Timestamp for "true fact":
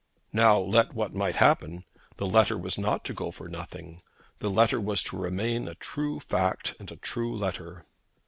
5.75-6.73